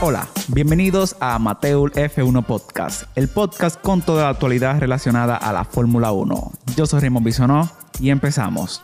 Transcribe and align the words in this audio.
Hola, 0.00 0.28
bienvenidos 0.48 1.16
a 1.20 1.38
Mateul 1.38 1.90
F1 1.92 2.44
Podcast, 2.44 3.04
el 3.16 3.28
podcast 3.28 3.80
con 3.80 4.00
toda 4.00 4.24
la 4.24 4.28
actualidad 4.30 4.78
relacionada 4.78 5.36
a 5.36 5.52
la 5.52 5.64
Fórmula 5.64 6.12
1. 6.12 6.52
Yo 6.76 6.86
soy 6.86 7.00
Raymond 7.00 7.26
Bisonó 7.26 7.68
y 8.00 8.10
empezamos. 8.10 8.82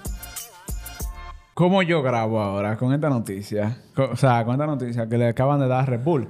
¿Cómo 1.54 1.82
yo 1.82 2.02
grabo 2.02 2.40
ahora 2.40 2.76
con 2.76 2.92
esta 2.92 3.08
noticia? 3.08 3.78
O 3.96 4.16
sea, 4.16 4.44
con 4.44 4.54
esta 4.54 4.66
noticia 4.66 5.08
que 5.08 5.16
le 5.18 5.28
acaban 5.28 5.60
de 5.60 5.68
dar 5.68 5.82
a 5.82 5.86
Red 5.86 6.00
Bull. 6.02 6.28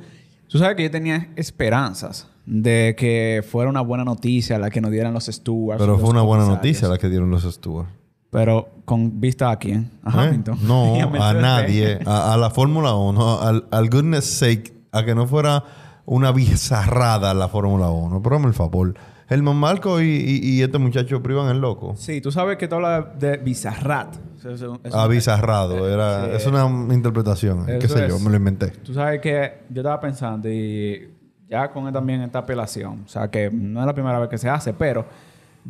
Tú 0.49 0.59
sabes 0.59 0.77
que 0.77 0.83
yo 0.83 0.91
tenía 0.91 1.31
esperanzas 1.37 2.29
de 2.45 2.95
que 2.99 3.43
fuera 3.49 3.71
una 3.71 3.81
buena 3.81 4.05
noticia 4.05 4.59
la 4.59 4.69
que 4.69 4.83
nos 4.83 4.91
dieran 4.91 5.15
los 5.15 5.25
stewards. 5.25 5.81
Pero 5.81 5.93
los 5.93 6.01
fue 6.03 6.11
una 6.11 6.21
buena 6.23 6.45
noticia 6.45 6.89
la 6.89 6.99
que 6.99 7.09
dieron 7.09 7.31
los 7.31 7.43
Stewards. 7.43 7.89
Pero 8.31 8.69
con 8.85 9.21
vista 9.21 9.51
a 9.51 9.59
quién? 9.59 9.93
A 10.03 10.11
¿Eh? 10.11 10.29
Hamilton. 10.29 10.59
No, 10.67 10.95
a 11.03 11.07
Mercedes. 11.07 11.43
nadie. 11.43 11.99
A, 12.05 12.35
a 12.35 12.37
la 12.37 12.51
Fórmula 12.51 12.95
1. 12.95 13.41
Al, 13.41 13.65
al 13.71 13.89
goodness 13.89 14.27
sake. 14.27 14.74
A 14.95 15.05
que 15.05 15.15
no 15.15 15.27
fuera 15.27 15.63
una 16.07 16.33
bizarrada 16.33 17.35
la 17.35 17.49
Fórmula 17.49 17.91
1. 17.91 18.23
Pero 18.23 18.37
el 18.49 18.55
favor. 18.55 18.95
El 19.29 19.43
Marco 19.43 20.01
y, 20.03 20.05
y, 20.07 20.41
y 20.51 20.63
este 20.63 20.77
muchacho 20.79 21.23
privan 21.23 21.49
el 21.51 21.59
loco. 21.59 21.95
Sí, 21.97 22.21
tú 22.21 22.31
sabes 22.31 22.59
que 22.59 22.69
tú 22.69 22.75
hablas 22.75 23.19
de 23.19 23.39
Bizarrat. 23.39 24.17
Eso- 24.39 24.51
eso- 24.51 24.81
eso- 24.85 24.99
A 24.99 25.07
bizarrado. 25.07 25.89
Era, 25.89 26.27
Sí. 26.27 26.31
Es 26.37 26.47
una 26.47 26.65
interpretación. 26.95 27.65
eh, 27.69 27.79
qué 27.81 27.89
sé 27.89 28.07
yo, 28.07 28.19
me 28.21 28.29
lo 28.31 28.37
inventé. 28.37 28.69
Tú 28.69 28.93
sabes 28.93 29.21
que 29.23 29.63
yo 29.71 29.81
estaba 29.81 29.99
pensando 30.01 30.49
y 30.51 31.09
ya 31.49 31.71
con 31.73 31.91
también 31.93 32.21
esta 32.21 32.41
apelación, 32.41 33.03
o 33.05 33.09
sea 33.09 33.31
que 33.31 33.51
no 33.51 33.81
es 33.81 33.87
la 33.87 33.95
primera 33.95 34.19
vez 34.19 34.29
que 34.29 34.37
se 34.39 34.49
hace, 34.51 34.75
pero 34.75 35.07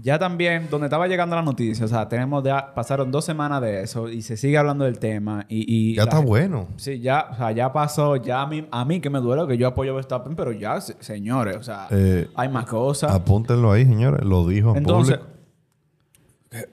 ya 0.03 0.19
también 0.19 0.69
donde 0.71 0.87
estaba 0.89 1.07
llegando 1.07 1.37
la 1.37 1.43
noticia, 1.43 1.85
o 1.85 1.89
sea, 1.89 2.09
tenemos 2.09 2.43
ya, 2.43 2.75
pasaron 2.75 3.11
dos 3.11 3.25
semanas 3.25 3.61
de 3.63 3.83
eso 3.83 4.09
y 4.09 4.23
se 4.23 4.37
sigue 4.37 4.59
hablando 4.59 4.85
del 4.85 4.99
tema 4.99 5.47
y... 5.49 5.65
y 5.93 5.95
Ya 5.95 6.03
está 6.05 6.17
gente- 6.17 6.29
bueno. 6.29 6.69
Sí, 6.77 7.01
ya, 7.01 7.29
o 7.33 7.37
sea, 7.37 7.53
ya 7.53 7.73
pasó, 7.73 8.17
ya 8.17 8.43
a 8.43 8.47
mí, 8.47 8.67
a 8.71 8.85
mí 8.85 9.01
que 9.01 9.09
me 9.11 9.21
duele 9.21 9.47
que 9.47 9.57
yo 9.57 9.69
apoyo 9.69 9.93
a 9.93 9.95
Verstappen, 9.95 10.35
pero 10.35 10.53
ya, 10.53 10.81
se- 10.81 10.97
señores, 11.01 11.57
o 11.57 11.63
sea, 11.63 11.87
Eh, 11.91 12.29
hay 12.35 12.49
más 12.49 12.67
cosas. 12.67 13.13
Apúntenlo 13.13 13.71
ahí, 13.73 13.85
señores. 13.85 14.25
Lo 14.25 14.47
dijo 14.47 14.71
en 14.73 14.79
Entonces, 14.79 15.19
público. 15.19 15.35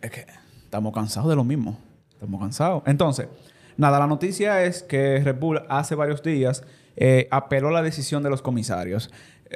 es 0.01 0.11
que 0.11 0.25
estamos 0.63 0.93
cansados 0.93 1.29
de 1.29 1.35
lo 1.35 1.43
mismo. 1.43 1.77
Estamos 2.13 2.39
cansados. 2.41 2.83
Entonces, 2.85 3.27
nada, 3.77 3.99
la 3.99 4.07
noticia 4.07 4.63
es 4.63 4.83
que 4.83 5.19
Red 5.23 5.39
Bull 5.39 5.61
hace 5.69 5.95
varios 5.95 6.21
días 6.23 6.63
eh, 6.95 7.27
apeló 7.31 7.71
la 7.71 7.81
decisión 7.81 8.21
de 8.23 8.29
los 8.29 8.41
comisarios. 8.41 9.11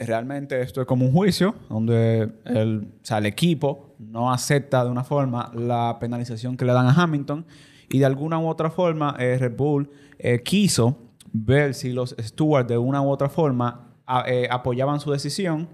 Realmente 0.05 0.61
esto 0.61 0.81
es 0.81 0.87
como 0.87 1.05
un 1.05 1.11
juicio 1.13 1.55
donde 1.69 2.29
el, 2.45 2.87
o 3.01 3.05
sea, 3.05 3.19
el 3.19 3.25
equipo 3.25 3.95
no 3.99 4.31
acepta 4.31 4.83
de 4.83 4.91
una 4.91 5.03
forma 5.03 5.51
la 5.55 5.97
penalización 5.99 6.57
que 6.57 6.65
le 6.65 6.73
dan 6.73 6.87
a 6.87 6.91
Hamilton 7.03 7.45
y 7.89 7.99
de 7.99 8.05
alguna 8.05 8.37
u 8.39 8.47
otra 8.47 8.69
forma 8.69 9.15
eh, 9.19 9.37
Red 9.39 9.55
Bull 9.55 9.89
eh, 10.19 10.41
quiso 10.43 10.97
ver 11.31 11.73
si 11.73 11.93
los 11.93 12.15
stewards 12.19 12.67
de 12.67 12.77
una 12.77 13.01
u 13.01 13.09
otra 13.09 13.29
forma 13.29 13.91
a- 14.05 14.23
eh, 14.27 14.47
apoyaban 14.51 14.99
su 14.99 15.11
decisión 15.11 15.69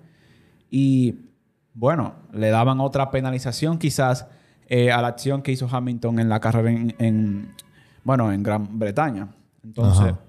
y 0.70 1.16
bueno, 1.74 2.16
le 2.34 2.50
daban 2.50 2.80
otra 2.80 3.12
penalización 3.12 3.78
quizás 3.78 4.28
eh, 4.68 4.92
a 4.92 5.02
la 5.02 5.08
acción 5.10 5.42
que 5.42 5.52
hizo 5.52 5.68
Hamilton 5.72 6.20
en 6.20 6.30
la 6.30 6.40
carrera 6.40 6.70
en, 6.72 6.96
en, 7.00 7.54
bueno, 8.04 8.32
en 8.32 8.44
Gran 8.44 8.78
Bretaña. 8.80 9.30
Entonces, 9.64 10.02
Ajá. 10.08 10.20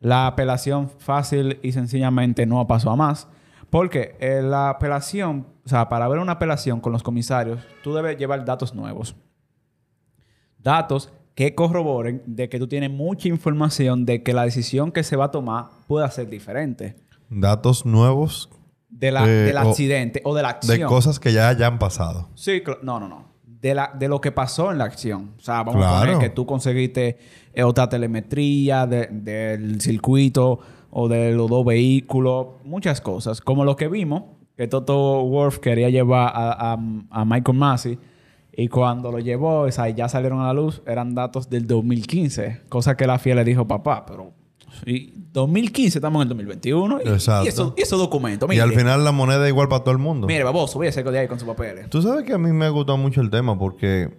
La 0.00 0.26
apelación 0.26 0.88
fácil 0.98 1.58
y 1.62 1.72
sencillamente 1.72 2.46
no 2.46 2.66
pasó 2.66 2.90
a 2.90 2.96
más. 2.96 3.28
Porque 3.70 4.16
eh, 4.20 4.40
la 4.42 4.70
apelación, 4.70 5.46
o 5.64 5.68
sea, 5.68 5.88
para 5.88 6.08
ver 6.08 6.18
una 6.20 6.32
apelación 6.32 6.80
con 6.80 6.92
los 6.92 7.02
comisarios, 7.02 7.60
tú 7.82 7.92
debes 7.94 8.16
llevar 8.16 8.44
datos 8.44 8.74
nuevos. 8.74 9.14
Datos 10.58 11.12
que 11.34 11.54
corroboren 11.54 12.22
de 12.26 12.48
que 12.48 12.58
tú 12.58 12.66
tienes 12.66 12.90
mucha 12.90 13.28
información 13.28 14.04
de 14.04 14.22
que 14.22 14.32
la 14.32 14.44
decisión 14.44 14.90
que 14.90 15.04
se 15.04 15.16
va 15.16 15.26
a 15.26 15.30
tomar 15.30 15.66
pueda 15.86 16.10
ser 16.10 16.28
diferente. 16.28 16.96
Datos 17.30 17.84
nuevos 17.86 18.50
De 18.88 19.12
la, 19.12 19.24
Eh, 19.28 19.30
del 19.44 19.58
accidente 19.58 20.20
o 20.24 20.34
de 20.34 20.42
la 20.42 20.48
acción. 20.48 20.78
de 20.80 20.86
cosas 20.86 21.20
que 21.20 21.32
ya 21.32 21.48
hayan 21.48 21.78
pasado. 21.78 22.28
Sí, 22.34 22.62
no, 22.82 22.98
no, 22.98 23.08
no. 23.08 23.28
De, 23.60 23.74
la, 23.74 23.90
de 23.98 24.06
lo 24.08 24.20
que 24.20 24.30
pasó 24.32 24.70
en 24.70 24.78
la 24.78 24.84
acción. 24.84 25.32
O 25.38 25.40
sea, 25.40 25.62
vamos 25.64 25.84
a 25.84 26.00
poner 26.00 26.18
que 26.20 26.30
tú 26.30 26.46
conseguiste 26.46 27.18
eh, 27.52 27.62
otra 27.64 27.88
telemetría 27.88 28.86
de- 28.86 29.08
del 29.10 29.80
circuito 29.80 30.60
o 30.90 31.08
de 31.08 31.32
los 31.32 31.48
dos 31.50 31.64
vehículos, 31.64 32.46
muchas 32.64 33.00
cosas. 33.00 33.40
Como 33.40 33.64
lo 33.64 33.74
que 33.76 33.88
vimos, 33.88 34.22
que 34.56 34.68
Toto 34.68 35.24
Wolff 35.24 35.58
quería 35.58 35.90
llevar 35.90 36.32
a, 36.34 36.72
a- 36.74 36.78
a 37.10 37.24
Michael 37.24 37.58
Massey 37.58 37.98
y 38.56 38.68
cuando 38.68 39.10
lo 39.12 39.18
llevó, 39.18 39.60
o 39.62 39.70
sea, 39.72 39.88
ya 39.88 40.08
salieron 40.08 40.40
a 40.40 40.46
la 40.48 40.52
luz, 40.52 40.82
eran 40.86 41.14
datos 41.14 41.48
del 41.50 41.66
2015, 41.66 42.62
cosa 42.68 42.96
que 42.96 43.06
la 43.06 43.18
FIA 43.18 43.34
le 43.36 43.44
dijo, 43.44 43.66
papá, 43.66 44.04
pero... 44.06 44.32
Y 44.86 45.12
2015 45.32 45.98
estamos 45.98 46.20
en 46.20 46.22
el 46.22 46.28
2021 46.28 47.00
y, 47.04 47.08
Exacto. 47.08 47.44
y 47.44 47.48
eso- 47.48 47.74
esos 47.76 47.98
documentos. 47.98 48.52
Y 48.54 48.58
al 48.60 48.72
final 48.72 49.04
la 49.04 49.12
moneda 49.12 49.44
es 49.44 49.48
igual 49.50 49.68
para 49.68 49.82
todo 49.84 49.92
el 49.92 49.98
mundo. 49.98 50.26
Mire, 50.26 50.44
baboso, 50.44 50.78
voy 50.78 50.86
a 50.86 50.90
hacer 50.90 51.08
de 51.10 51.18
ahí 51.18 51.28
con 51.28 51.38
sus 51.38 51.46
papeles. 51.48 51.88
Tú 51.90 52.00
sabes 52.02 52.24
que 52.24 52.32
a 52.34 52.38
mí 52.38 52.52
me 52.52 52.66
ha 52.66 52.68
gustado 52.70 52.96
mucho 52.98 53.20
el 53.20 53.30
tema 53.30 53.58
porque, 53.58 54.16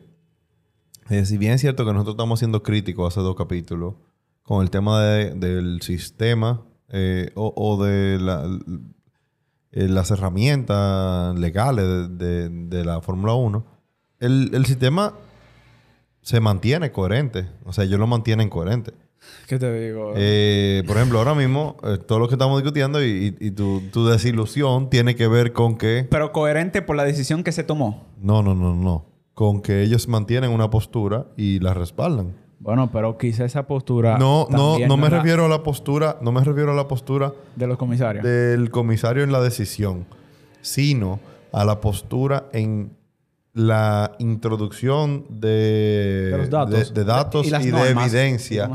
eh, 1.09 1.25
si 1.25 1.37
bien 1.37 1.53
es 1.53 1.61
cierto 1.61 1.85
que 1.85 1.93
nosotros 1.93 2.13
estamos 2.15 2.39
siendo 2.39 2.61
críticos 2.63 3.13
hace 3.13 3.21
dos 3.21 3.35
capítulos 3.35 3.95
con 4.43 4.61
el 4.63 4.69
tema 4.69 5.01
de- 5.01 5.31
del 5.35 5.81
sistema 5.81 6.63
eh, 6.91 7.29
o, 7.35 7.53
o 7.55 7.83
de 7.83 8.17
la- 8.19 8.45
eh, 9.71 9.87
las 9.87 10.09
herramientas 10.11 11.37
legales 11.37 11.85
de, 11.85 12.07
de- 12.09 12.49
de 12.49 12.85
la 12.85 13.01
Fórmula 13.01 13.33
1, 13.35 13.63
el, 14.19 14.49
el 14.53 14.65
sistema 14.65 15.13
se 16.21 16.39
mantiene 16.39 16.91
coherente. 16.91 17.47
O 17.65 17.73
sea, 17.73 17.83
ellos 17.83 17.99
lo 17.99 18.07
mantienen 18.07 18.49
coherente. 18.49 18.93
¿Qué 19.47 19.59
te 19.59 19.71
digo? 19.87 20.13
Eh, 20.15 20.83
por 20.87 20.97
ejemplo, 20.97 21.19
ahora 21.19 21.35
mismo, 21.35 21.77
eh, 21.83 21.97
todo 21.97 22.19
lo 22.19 22.27
que 22.27 22.35
estamos 22.35 22.61
discutiendo 22.61 23.03
y, 23.03 23.35
y- 23.39 23.47
y 23.47 23.51
tu, 23.51 23.81
tu 23.91 24.05
desilusión 24.07 24.89
tiene 24.89 25.15
que 25.15 25.27
ver 25.27 25.53
con 25.53 25.77
que... 25.77 26.07
Pero 26.09 26.31
coherente 26.31 26.81
por 26.81 26.95
la 26.95 27.03
decisión 27.03 27.43
que 27.43 27.51
se 27.51 27.63
tomó. 27.63 28.05
No, 28.21 28.41
no, 28.43 28.55
no, 28.55 28.75
no. 28.75 29.05
Con 29.33 29.61
que 29.61 29.81
ellos 29.81 30.07
mantienen 30.07 30.51
una 30.51 30.69
postura 30.69 31.27
y 31.37 31.59
la 31.59 31.73
respaldan. 31.73 32.33
Bueno, 32.59 32.89
pero 32.91 33.17
quizá 33.17 33.45
esa 33.45 33.65
postura. 33.67 34.17
No, 34.17 34.47
no, 34.49 34.77
no 34.79 34.97
me 34.97 35.09
la- 35.09 35.17
refiero 35.17 35.45
a 35.45 35.47
la 35.47 35.63
postura, 35.63 36.17
no 36.21 36.31
me 36.33 36.43
refiero 36.43 36.71
a 36.73 36.75
la 36.75 36.87
postura 36.89 37.33
De 37.55 37.67
los 37.67 37.77
comisarios. 37.77 38.23
del 38.23 38.69
comisario 38.69 39.23
en 39.23 39.31
la 39.31 39.41
decisión, 39.41 40.05
sino 40.61 41.19
a 41.53 41.63
la 41.65 41.79
postura 41.81 42.49
en 42.51 42.91
la 43.59 44.11
introducción 44.19 45.25
de, 45.29 46.29
De 46.31 46.37
los 46.37 46.49
datos. 46.49 46.93
de- 46.93 46.99
de 47.01 47.03
datos 47.05 47.45
Y 47.47 47.49
de 47.51 47.89
evidencia 47.91 48.69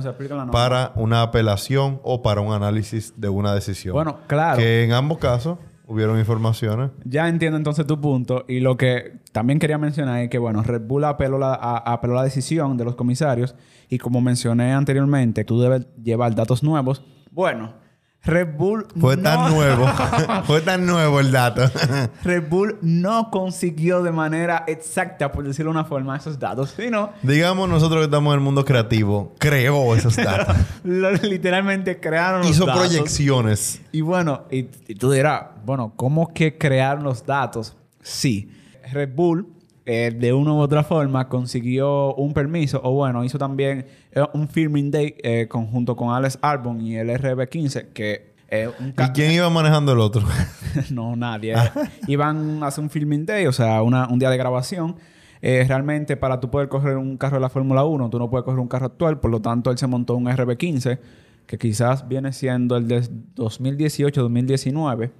para 0.53 0.93
una 0.97 1.23
apelación 1.23 2.01
o 2.03 2.21
para 2.23 2.41
un 2.43 2.53
análisis 2.53 3.15
de 3.17 3.29
una 3.31 3.55
decisión. 3.55 3.95
Bueno, 3.95 4.19
claro. 4.27 4.59
Que 4.59 4.85
en 4.85 4.93
ambos 4.93 5.19
casos 5.19 5.59
hubieron 5.87 6.19
informaciones. 6.19 6.91
Ya 7.05 7.29
entiendo 7.29 7.57
entonces 7.57 7.87
tu 7.87 7.99
punto. 8.01 8.45
Y 8.47 8.61
lo 8.61 8.77
que 8.77 9.21
también 9.33 9.59
quería 9.59 9.79
mencionar 9.79 10.21
es 10.21 10.29
que, 10.31 10.39
bueno, 10.39 10.63
Red 10.63 10.83
Bull 10.83 11.05
apeló 11.05 11.39
la, 11.39 11.55
a- 11.55 11.79
apeló 11.93 12.15
la 12.15 12.23
decisión 12.23 12.77
de 12.77 12.85
los 12.85 12.95
comisarios. 12.95 13.55
Y 13.89 13.99
como 13.99 14.21
mencioné 14.21 14.73
anteriormente, 14.75 15.45
tú 15.45 15.61
debes 15.61 15.87
llevar 16.03 16.35
datos 16.35 16.63
nuevos. 16.63 17.03
Bueno, 17.31 17.75
Red 18.25 18.57
Bull. 18.57 18.87
Fue 18.99 19.17
no- 19.17 19.23
tan 19.23 19.53
nuevo. 19.55 19.87
Fue 20.47 20.61
tan 20.63 20.87
nuevo 20.87 21.21
el 21.21 21.31
dato. 21.31 21.63
Red 22.23 22.49
Bull 22.49 22.79
no 22.81 23.31
consiguió 23.31 24.03
de 24.03 24.13
manera 24.13 24.65
exacta, 24.67 25.31
por 25.31 25.45
decirlo 25.47 25.73
de 25.73 25.79
una 25.79 25.85
forma, 25.85 26.17
esos 26.17 26.39
datos, 26.39 26.75
sino 26.77 27.13
Digamos 27.23 27.69
nosotros 27.69 28.01
que 28.01 28.05
estamos 28.07 28.33
en 28.33 28.39
el 28.41 28.45
mundo 28.45 28.65
creativo, 28.65 29.35
creó 29.39 29.95
esos 29.95 30.17
datos. 30.17 30.57
lo- 30.85 31.13
literalmente 31.13 32.01
crearon 32.01 32.41
los 32.41 32.51
Hizo 32.51 32.65
datos. 32.67 32.87
proyecciones. 32.87 33.81
Y 33.93 34.01
bueno, 34.01 34.45
y, 34.51 34.69
y 34.89 34.95
tú 34.95 35.11
dirás, 35.11 35.43
bueno, 35.65 35.93
¿cómo 35.95 36.33
que 36.33 36.57
crearon 36.57 37.05
los 37.05 37.27
datos? 37.27 37.77
Sí, 38.03 38.51
Red 38.93 39.11
Bull 39.15 39.49
eh, 39.87 40.15
de 40.19 40.33
una 40.33 40.53
u 40.55 40.59
otra 40.59 40.83
forma 40.83 41.29
consiguió 41.29 42.15
un 42.15 42.33
permiso, 42.33 42.81
o 42.83 42.93
bueno, 42.93 43.23
hizo 43.25 43.37
también 43.39 43.87
eh, 44.13 44.23
un 44.33 44.49
filming 44.49 44.91
day 44.91 45.15
eh, 45.23 45.47
conjunto 45.49 45.95
con 45.97 46.11
Alex 46.15 46.39
Arbon 46.41 46.81
y 46.81 46.97
el 46.97 47.11
RB15, 47.11 47.89
que 47.93 48.33
eh, 48.49 48.71
un 48.81 48.89
¿Y 48.91 49.09
quién 49.13 49.33
iba 49.33 49.51
manejando 49.51 49.93
el 49.93 50.01
otro? 50.01 50.23
no, 50.91 51.17
nadie. 51.17 51.55
Iban 52.07 52.63
a 52.63 52.69
hacer 52.69 52.83
un 52.85 52.91
filming 52.91 53.27
day, 53.27 53.47
o 53.47 53.53
sea, 53.53 53.83
una- 53.83 54.07
un 54.09 54.19
día 54.19 54.31
de 54.31 54.37
grabación. 54.37 54.97
Realmente, 55.43 56.17
para 56.17 56.41
tú 56.41 56.51
poder 56.51 56.71
correr 56.71 56.97
un 56.97 57.19
carro 57.19 57.37
de 57.37 57.43
la 57.43 57.51
Fórmula 57.51 57.85
1, 57.85 58.09
tú 58.09 58.19
no 58.19 58.31
puedes 58.31 58.47
correr 58.47 58.61
un 58.61 58.69
carro 58.69 58.87
actual. 58.87 59.21
Por 59.21 59.31
lo 59.31 59.43
tanto, 59.43 59.71
él 59.71 59.77
se 59.77 59.87
montó 59.87 60.17
un 60.17 60.25
RB15, 60.25 60.99
que 61.47 61.59
quizás 61.59 62.09
viene 62.09 62.33
siendo 62.33 62.79
el 62.79 62.89
de 62.89 63.03
2018-2019. 63.37 65.11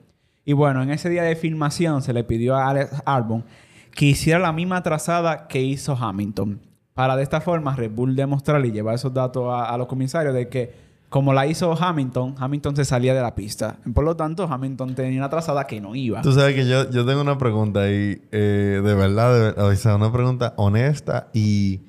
Y 0.47 0.53
bueno, 0.53 0.83
en 0.83 0.91
ese 0.91 1.09
día 1.09 1.23
de 1.23 1.37
filmación 1.37 2.03
se 2.03 2.13
le 2.13 2.25
pidió 2.25 2.55
a 2.57 2.69
Alex 2.71 3.03
Albon 3.05 3.45
que 3.95 4.07
hiciera 4.07 4.39
la 4.39 4.53
misma 4.53 4.83
trazada 4.83 5.47
que 5.49 5.63
hizo 5.63 5.97
Hamilton. 5.97 6.61
Para 6.95 7.17
de 7.17 7.23
esta 7.23 7.41
forma 7.41 7.75
Red 7.75 7.91
Bull 7.93 8.15
demostrar 8.15 8.65
y 8.67 8.71
llevar 8.71 8.95
esos 8.95 9.13
datos 9.13 9.53
a, 9.53 9.67
a 9.71 9.79
los 9.79 9.87
comisarios 9.89 10.35
de 10.35 10.49
que 10.49 10.85
como 11.09 11.33
la 11.33 11.47
hizo 11.47 11.73
Hamilton, 11.81 12.35
Hamilton 12.39 12.75
se 12.75 12.85
salía 12.85 13.15
de 13.15 13.23
la 13.23 13.37
pista. 13.37 13.77
Por 13.95 14.05
lo 14.05 14.17
tanto, 14.17 14.45
Hamilton 14.51 14.97
tenía 14.97 15.19
una 15.21 15.29
trazada 15.31 15.65
que 15.65 15.81
no 15.81 15.95
iba. 15.95 16.23
Tú 16.23 16.33
sabes 16.33 16.57
que 16.57 16.67
yo, 16.69 16.91
yo 16.91 17.07
tengo 17.07 17.21
una 17.21 17.39
pregunta 17.39 17.83
ahí, 17.83 18.21
eh, 18.33 18.81
de 18.85 18.95
verdad, 18.95 19.55
de 19.55 19.63
o 19.63 19.75
sea, 19.77 19.95
una 19.95 20.11
pregunta 20.13 20.55
honesta 20.57 21.29
y, 21.33 21.83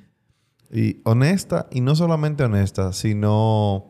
y 0.71 0.97
honesta, 1.05 1.65
y 1.71 1.81
no 1.81 1.95
solamente 1.95 2.43
honesta, 2.43 2.93
sino 2.93 3.87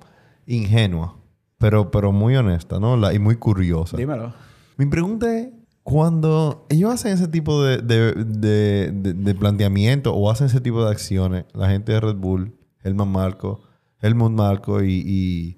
ingenua. 0.47 1.17
pero, 1.57 1.91
pero 1.91 2.11
muy 2.13 2.35
honesta, 2.37 2.79
¿no? 2.79 2.95
La- 2.95 3.13
y 3.13 3.19
muy 3.19 3.35
curiosa. 3.35 3.97
Dímelo. 3.97 4.33
Mi 4.77 4.85
pregunta 4.85 5.37
es, 5.37 5.49
cuando 5.85 6.65
ellos 6.69 6.91
hacen 6.91 7.11
ese 7.13 7.27
tipo 7.27 7.63
de, 7.63 7.77
de, 7.77 8.11
de- 8.25 8.91
de- 9.13 9.35
planteamiento 9.35 10.15
o 10.15 10.31
hacen 10.31 10.47
ese 10.47 10.59
tipo 10.59 10.83
de 10.83 10.89
acciones, 10.89 11.45
la 11.53 11.69
gente 11.69 11.91
de 11.91 11.99
Red 11.99 12.15
Bull, 12.15 12.55
Helmut 12.83 13.05
Marco, 13.07 13.61
Helmut 14.01 14.31
Marco 14.31 14.81
y, 14.81 15.03
y, 15.05 15.57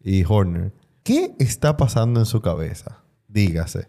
y 0.00 0.24
Horner, 0.28 0.72
¿qué 1.02 1.34
está 1.40 1.76
pasando 1.76 2.20
en 2.20 2.26
su 2.26 2.40
cabeza? 2.40 3.02
Dígase. 3.26 3.88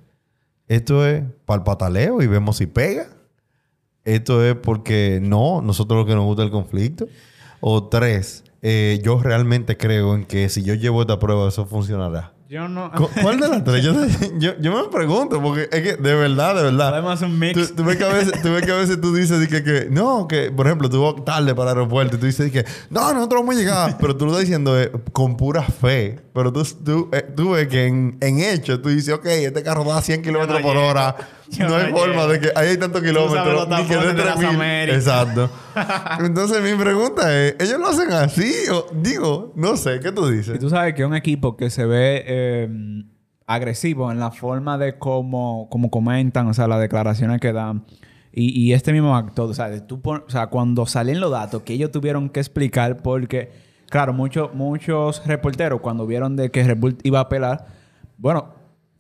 ¿Esto 0.67 1.05
es 1.05 1.23
para 1.45 1.59
el 1.59 1.63
pataleo 1.63 2.19
y 2.23 2.25
vemos 2.25 2.57
si 2.57 2.65
pega? 2.65 3.05
¿Esto 4.05 4.43
es 4.43 4.55
porque 4.55 5.19
no, 5.21 5.61
nosotros 5.61 5.99
lo 5.99 6.05
que 6.07 6.15
nos 6.15 6.25
gusta 6.25 6.41
es 6.41 6.47
el 6.47 6.51
conflicto? 6.51 7.05
O 7.61 7.89
tres, 7.89 8.43
eh, 8.63 8.99
yo 9.03 9.21
realmente 9.21 9.77
creo 9.77 10.15
en 10.15 10.25
que 10.25 10.49
si 10.49 10.63
yo 10.63 10.73
llevo 10.73 11.01
esta 11.01 11.19
prueba 11.19 11.47
eso 11.47 11.67
funcionará. 11.67 12.33
Yo 12.47 12.67
no... 12.67 12.91
Cu- 12.91 13.09
¿Cuál 13.23 13.39
de 13.39 13.47
las 13.47 13.63
tres? 13.63 13.83
Yo, 13.83 13.93
yo, 14.37 14.51
yo 14.59 14.71
me 14.83 14.87
pregunto, 14.89 15.41
porque 15.41 15.63
es 15.71 15.81
que 15.81 15.95
de 15.95 16.13
verdad, 16.13 16.55
de 16.55 16.61
verdad. 16.61 16.89
Podemos 16.91 17.13
hacer 17.13 17.27
un 17.27 17.39
mix. 17.39 17.53
Tú, 17.69 17.75
tú 17.75 17.83
ves 17.83 17.97
que 17.97 18.03
a 18.03 18.09
veces, 18.13 18.39
tú 18.43 18.53
ves 18.53 18.63
que 18.63 18.71
a 18.71 18.75
veces 18.75 19.01
tú 19.01 19.15
dices 19.15 19.47
que, 19.47 19.63
que- 19.63 19.87
no, 19.89 20.27
que 20.27 20.51
por 20.51 20.67
ejemplo 20.67 20.87
tú 20.87 21.01
vas 21.01 21.25
tarde 21.25 21.55
para 21.55 21.71
el 21.71 21.77
aeropuerto 21.79 22.17
y 22.17 22.19
tú 22.19 22.27
dices 22.27 22.51
que 22.51 22.63
no, 22.91 23.11
nosotros 23.13 23.41
vamos 23.41 23.55
a 23.55 23.57
llegar, 23.57 23.97
pero 23.99 24.15
tú 24.15 24.25
lo 24.25 24.31
estás 24.31 24.41
diciendo 24.41 24.79
eh, 24.79 24.91
con 25.11 25.37
pura 25.37 25.63
fe. 25.63 26.19
Pero 26.35 26.53
tú, 26.53 26.63
tú, 26.83 27.09
eh, 27.13 27.25
tú 27.35 27.51
ves 27.51 27.67
que 27.67 27.87
en, 27.87 28.17
en 28.21 28.39
hecho 28.39 28.79
tú 28.79 28.89
dices, 28.89 29.11
ok, 29.15 29.25
este 29.25 29.63
carro 29.63 29.83
da 29.83 29.99
100 30.01 30.21
kilómetros 30.21 30.61
por 30.61 30.77
hora. 30.77 31.15
Yo 31.51 31.67
no 31.69 31.75
hay 31.75 31.91
no 31.91 31.97
forma 31.97 32.27
de 32.27 32.39
que 32.39 32.51
ahí 32.55 32.69
hay 32.69 32.77
tantos 32.77 33.01
kilómetros. 33.01 33.67
Ni 33.69 33.85
que 33.85 33.95
3000. 33.95 34.45
Américas. 34.45 34.97
Exacto. 35.05 35.49
Entonces 36.25 36.61
mi 36.63 36.81
pregunta 36.81 37.33
es, 37.37 37.55
¿ellos 37.59 37.79
lo 37.79 37.87
hacen 37.87 38.11
así? 38.11 38.51
O, 38.71 38.87
digo, 38.93 39.53
no 39.55 39.77
sé, 39.77 39.99
¿qué 39.99 40.11
tú 40.11 40.27
dices? 40.27 40.55
Y 40.55 40.59
tú 40.59 40.69
sabes 40.69 40.93
que 40.93 41.05
un 41.05 41.15
equipo 41.15 41.55
que 41.57 41.69
se 41.69 41.85
ve 41.85 42.23
eh, 42.27 42.69
agresivo 43.47 44.11
en 44.11 44.19
la 44.19 44.31
forma 44.31 44.77
de 44.77 44.97
cómo, 44.97 45.67
cómo 45.69 45.89
comentan, 45.89 46.47
o 46.47 46.53
sea, 46.53 46.67
las 46.67 46.79
declaraciones 46.79 47.39
que 47.39 47.53
dan. 47.53 47.85
Y, 48.31 48.59
y 48.59 48.73
este 48.73 48.91
mismo 48.91 49.15
acto, 49.15 49.45
o 49.45 49.53
sea, 49.53 49.69
de 49.69 49.79
tú 49.81 50.01
pon- 50.01 50.23
o 50.27 50.29
sea, 50.29 50.47
cuando 50.47 50.85
salen 50.85 51.19
los 51.21 51.31
datos 51.31 51.61
que 51.61 51.73
ellos 51.73 51.91
tuvieron 51.91 52.29
que 52.29 52.41
explicar, 52.41 52.97
porque, 52.97 53.51
claro, 53.89 54.11
muchos 54.13 54.53
muchos 54.53 55.25
reporteros, 55.25 55.79
cuando 55.79 56.05
vieron 56.05 56.35
de 56.35 56.51
que 56.51 56.63
Red 56.63 56.77
Bull 56.77 56.97
iba 57.03 57.19
a 57.19 57.23
apelar, 57.23 57.65
bueno, 58.17 58.53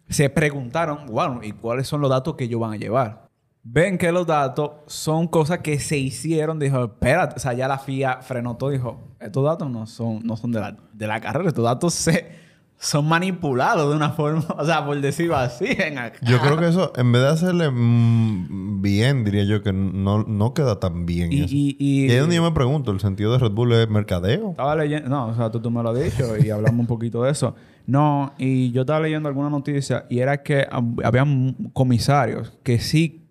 se 0.09 0.29
preguntaron, 0.29 1.05
bueno, 1.07 1.41
¿y 1.43 1.51
cuáles 1.51 1.87
son 1.87 2.01
los 2.01 2.09
datos 2.09 2.35
que 2.35 2.45
ellos 2.45 2.59
van 2.59 2.73
a 2.73 2.77
llevar? 2.77 3.25
Ven 3.67 3.97
que 3.97 4.11
los 4.11 4.27
datos 4.27 4.71
son 4.85 5.27
cosas 5.27 5.59
que 5.59 5.79
se 5.79 5.97
hicieron. 5.97 6.59
Dijo, 6.59 6.83
espérate. 6.83 7.37
O 7.37 7.39
sea, 7.39 7.53
ya 7.53 7.67
la 7.67 7.79
FIA 7.79 8.21
frenó 8.21 8.55
todo. 8.57 8.69
Dijo, 8.69 9.15
estos 9.19 9.43
datos 9.43 9.69
no 9.71 9.87
son, 9.87 10.21
no 10.23 10.37
son 10.37 10.51
de, 10.51 10.59
la, 10.59 10.77
de 10.93 11.07
la 11.07 11.19
carrera. 11.19 11.47
Estos 11.47 11.63
datos 11.63 11.95
se, 11.95 12.29
son 12.77 13.07
manipulados 13.07 13.89
de 13.89 13.95
una 13.95 14.09
forma... 14.11 14.43
O 14.57 14.65
sea, 14.65 14.85
por 14.85 14.99
decirlo 15.01 15.35
así. 15.37 15.65
En 15.69 15.97
acá. 15.97 16.17
Yo 16.21 16.39
creo 16.39 16.57
que 16.57 16.67
eso, 16.67 16.91
en 16.95 17.11
vez 17.11 17.21
de 17.23 17.27
hacerle 17.29 17.69
mm, 17.71 18.81
bien, 18.81 19.23
diría 19.23 19.43
yo 19.43 19.63
que 19.63 19.73
no, 19.73 20.23
no 20.23 20.53
queda 20.53 20.79
tan 20.79 21.05
bien. 21.05 21.31
Y, 21.33 21.41
eso. 21.43 21.53
y, 21.53 21.75
y- 21.79 22.05
Y 22.05 22.09
ahí 22.09 22.15
es 22.15 22.19
donde 22.21 22.35
yo 22.35 22.43
me 22.43 22.51
pregunto, 22.51 22.91
¿el 22.91 22.99
sentido 22.99 23.31
de 23.31 23.39
Red 23.39 23.51
Bull 23.51 23.73
es 23.73 23.89
mercadeo? 23.89 24.51
Estaba 24.51 24.75
leyendo... 24.75 25.09
No, 25.09 25.27
o 25.27 25.35
sea, 25.35 25.49
tú, 25.51 25.59
tú 25.59 25.71
me 25.71 25.81
lo 25.81 25.89
has 25.89 25.99
dicho 26.03 26.37
y 26.37 26.49
hablamos 26.49 26.79
un 26.79 26.87
poquito 26.87 27.23
de 27.23 27.31
eso. 27.31 27.55
No, 27.87 28.33
y 28.37 28.71
yo 28.71 28.81
estaba 28.81 28.99
leyendo 28.99 29.29
alguna 29.29 29.49
noticia 29.49 30.05
y 30.09 30.19
era 30.19 30.43
que 30.43 30.67
hab- 30.69 31.03
habían 31.05 31.53
comisarios 31.73 32.51
que 32.63 32.79
sí 32.79 33.21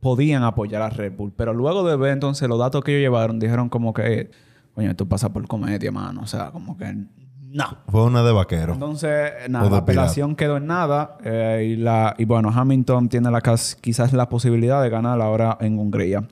podían 0.00 0.42
apoyar 0.42 0.82
a 0.82 0.90
Red 0.90 1.12
Bull. 1.16 1.32
Pero 1.34 1.54
luego 1.54 1.88
de 1.88 1.96
ver 1.96 2.12
entonces 2.12 2.48
los 2.48 2.58
datos 2.58 2.84
que 2.84 2.92
ellos 2.92 3.02
llevaron, 3.02 3.38
dijeron 3.38 3.68
como 3.68 3.94
que... 3.94 4.30
Coño, 4.74 4.90
esto 4.90 5.08
pasa 5.08 5.32
por 5.32 5.46
comedia, 5.46 5.90
mano. 5.92 6.20
O 6.22 6.26
sea, 6.26 6.50
como 6.50 6.76
que... 6.76 6.94
No. 7.54 7.64
Fue 7.88 8.02
una 8.04 8.22
de 8.24 8.32
vaquero. 8.32 8.72
Entonces, 8.74 9.32
O 9.46 9.48
nada, 9.48 9.70
la 9.70 9.76
apelación 9.78 10.34
quedó 10.34 10.56
en 10.56 10.66
nada. 10.66 11.16
eh, 11.24 11.70
y, 11.72 11.76
la, 11.76 12.14
y 12.18 12.24
bueno, 12.24 12.50
Hamilton 12.54 13.08
tiene 13.08 13.30
la, 13.30 13.40
quizás 13.80 14.12
la 14.12 14.28
posibilidad 14.28 14.82
de 14.82 14.90
ganar 14.90 15.20
ahora 15.22 15.56
en 15.60 15.78
Hungría. 15.78 16.24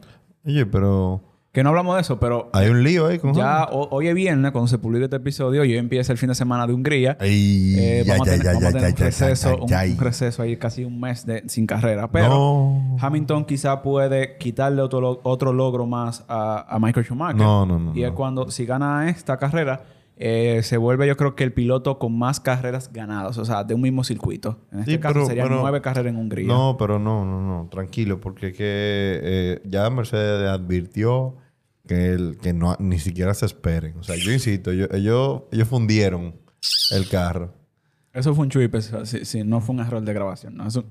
Oye, 0.44 0.66
pero 0.66 1.22
Que 1.52 1.62
no 1.62 1.68
hablamos 1.68 1.94
de 1.94 2.00
eso, 2.00 2.18
pero 2.18 2.50
hay 2.52 2.68
un 2.70 2.82
lío 2.82 3.06
ahí 3.06 3.18
con 3.20 3.34
ya 3.34 3.68
ho- 3.70 3.88
hoy 3.92 4.08
es 4.08 4.14
viernes, 4.16 4.50
cuando 4.50 4.66
se 4.66 4.78
publique 4.78 5.04
este 5.04 5.16
episodio, 5.18 5.64
y 5.64 5.70
hoy 5.72 5.76
empieza 5.78 6.10
el 6.10 6.18
fin 6.18 6.28
de 6.30 6.34
semana 6.34 6.66
de 6.66 6.72
Hungría. 6.72 7.16
Eh, 7.20 8.02
ya, 8.04 8.14
vamos 8.14 8.26
ya, 8.26 8.32
a 8.32 8.36
tener, 8.38 8.46
ya, 8.46 8.52
vamos 8.54 8.64
a 8.64 8.70
ya, 8.72 8.78
tener 8.78 8.92
un 8.92 8.98
receso, 8.98 9.56
un, 9.58 9.62
un 9.92 9.98
receso 9.98 10.42
ahí 10.42 10.56
casi 10.56 10.84
un 10.84 10.98
mes 10.98 11.24
de, 11.24 11.44
sin 11.46 11.66
carrera. 11.66 12.10
Pero 12.10 12.28
No. 12.30 12.96
Hamilton 13.00 13.44
quizá 13.44 13.80
puede 13.82 14.36
quitarle 14.38 14.82
otro, 14.82 15.20
otro 15.22 15.52
logro 15.52 15.86
más 15.86 16.24
a, 16.26 16.66
a 16.68 16.78
Michael 16.80 17.06
Schumacher. 17.06 17.36
No, 17.36 17.64
no, 17.64 17.78
no, 17.78 17.94
Y 17.94 18.02
es 18.02 18.10
no. 18.10 18.14
cuando, 18.16 18.50
si 18.50 18.66
gana 18.66 19.08
esta 19.08 19.36
carrera, 19.36 19.82
eh, 20.24 20.62
se 20.62 20.76
vuelve 20.76 21.06
yo 21.08 21.16
creo 21.16 21.34
que 21.34 21.42
el 21.42 21.52
piloto 21.52 21.98
con 21.98 22.16
más 22.16 22.38
carreras 22.38 22.92
ganadas. 22.92 23.38
O 23.38 23.44
sea, 23.44 23.64
de 23.64 23.74
un 23.74 23.80
mismo 23.80 24.04
circuito. 24.04 24.60
En 24.70 24.80
este 24.80 24.92
Sí, 24.92 24.98
caso 24.98 25.14
pero- 25.14 25.26
serían 25.26 25.48
pero- 25.48 25.60
nueve 25.60 25.80
carreras 25.80 26.10
en 26.12 26.16
Hungría. 26.18 26.46
No, 26.46 26.76
pero 26.78 26.98
no, 26.98 27.24
no, 27.24 27.40
no. 27.40 27.68
Tranquilo, 27.70 28.20
porque 28.20 28.52
que 28.52 29.20
eh, 29.22 29.60
ya 29.64 29.90
Mercedes 29.90 30.48
advirtió 30.48 31.36
que, 31.88 32.12
el, 32.12 32.38
que 32.40 32.52
no, 32.52 32.76
ni 32.78 32.98
siquiera 33.00 33.34
se 33.34 33.46
esperen. 33.46 33.96
O 33.98 34.02
sea, 34.04 34.14
yo 34.16 34.30
insisto, 34.32 34.72
yo- 34.72 34.86
ellos, 34.92 35.42
ellos 35.50 35.66
fundieron 35.68 36.36
el 36.92 37.08
carro. 37.08 37.54
Eso 38.12 38.34
fue 38.34 38.44
un 38.44 38.50
chuipe. 38.50 38.80
Sí, 38.82 39.24
sí, 39.24 39.42
no 39.42 39.60
fue 39.60 39.74
un 39.74 39.80
error 39.80 40.02
de 40.02 40.12
grabación. 40.12 40.56
No, 40.56 40.68
es 40.68 40.76
un, 40.76 40.84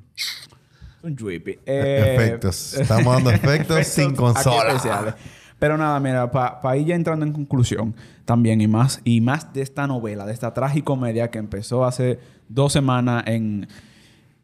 un 1.04 1.16
chuipe. 1.16 1.60
Eh, 1.66 2.16
efectos. 2.18 2.74
Estamos 2.74 3.14
dando 3.14 3.30
efectos, 3.32 3.86
sin 3.88 4.08
aquí 4.08 4.16
consola. 4.16 5.16
Pero 5.62 5.78
nada, 5.78 6.00
mira, 6.00 6.32
para 6.32 6.76
ir 6.76 6.88
ya 6.88 6.96
entrando 6.96 7.24
en 7.24 7.34
conclusión 7.34 7.94
también 8.26 8.62
y 8.62 8.68
más, 8.68 9.00
y 9.04 9.22
más 9.22 9.54
de 9.54 9.62
esta 9.62 9.86
novela, 9.86 10.26
de 10.26 10.34
esta 10.34 10.56
tragicomedia 10.56 11.30
que 11.30 11.38
empezó 11.38 11.86
hace 11.86 12.18
dos 12.50 12.74
semanas 12.74 13.26
en, 13.28 13.68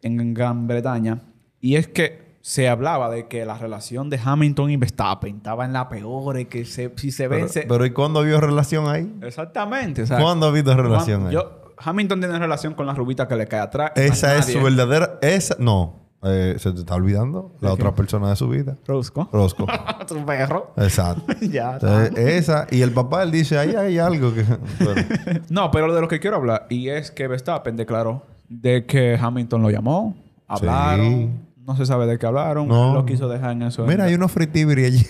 en 0.03 0.35
Gran 0.35 0.67
Bretaña. 0.67 1.23
Y 1.59 1.73
es 1.75 1.87
que 1.87 2.37
se 2.41 2.69
hablaba 2.69 3.09
de 3.09 3.27
que 3.27 3.45
la 3.45 3.57
relación 3.57 4.11
de 4.11 4.19
Hamilton 4.23 4.69
y 4.69 4.77
Verstappen 4.77 5.37
estaba 5.37 5.65
en 5.65 5.73
la 5.73 5.89
peor 5.89 6.37
y 6.39 6.45
que 6.45 6.65
se, 6.65 6.93
si 6.97 7.09
se 7.11 7.27
Pero, 7.27 7.41
vence... 7.41 7.65
pero 7.67 7.83
¿y 7.87 7.89
cuándo 7.89 8.19
habido 8.19 8.39
relación 8.39 8.87
ahí? 8.87 9.11
Exactamente. 9.23 10.05
sea, 10.05 10.19
¿Cuándo 10.19 10.45
ha 10.45 10.49
habido 10.49 10.75
relación 10.75 11.25
ahí? 11.25 11.33
yo- 11.33 11.73
Hamilton 11.79 12.19
tiene 12.19 12.37
relación 12.37 12.75
con 12.75 12.85
la 12.85 12.93
rubita 12.93 13.27
que 13.27 13.35
le 13.35 13.47
cae 13.47 13.61
atrás. 13.61 13.91
Esa 13.95 14.37
es 14.37 14.45
su 14.45 14.61
verdadera... 14.61 15.17
Esa... 15.23 15.55
No. 15.57 16.06
Eh, 16.29 16.55
se 16.59 16.71
te 16.71 16.79
está 16.79 16.95
olvidando 16.95 17.55
la 17.61 17.69
¿De 17.69 17.73
otra 17.75 17.93
persona 17.95 18.29
de 18.29 18.35
su 18.35 18.47
vida. 18.49 18.77
Rosco. 18.85 19.29
Rosco. 19.31 19.65
tu 20.07 20.25
perro. 20.25 20.73
Exacto. 20.77 21.33
ya. 21.41 21.73
Entonces, 21.73 22.17
esa... 22.17 22.67
Y 22.71 22.81
el 22.81 22.91
papá, 22.91 23.23
él 23.23 23.31
dice, 23.31 23.57
ahí 23.57 23.75
hay 23.75 23.97
algo 23.97 24.33
que... 24.33 24.43
Bueno, 24.83 25.01
No, 25.49 25.71
pero 25.71 25.93
de 25.93 26.01
lo 26.01 26.07
que 26.07 26.19
quiero 26.19 26.37
hablar, 26.37 26.65
y 26.69 26.89
es 26.89 27.11
que 27.11 27.27
Verstappen 27.27 27.75
declaró 27.75 28.25
de 28.49 28.85
que 28.85 29.17
Hamilton 29.19 29.61
lo 29.61 29.69
llamó, 29.69 30.15
hablaron, 30.47 31.05
Sí. 31.05 31.29
no 31.65 31.75
se 31.75 31.85
sabe 31.85 32.05
de 32.07 32.17
qué 32.17 32.25
hablaron, 32.25 32.67
No. 32.67 32.89
él 32.89 32.93
lo 32.95 33.05
quiso 33.05 33.27
dejar 33.27 33.51
en 33.51 33.63
eso. 33.63 33.85
Mira, 33.85 34.05
hay 34.05 34.13
unos 34.15 34.31
fritibri 34.31 34.85
allí. 34.85 35.05